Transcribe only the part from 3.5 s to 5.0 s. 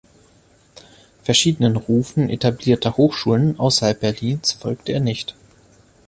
außerhalb Berlins folgte er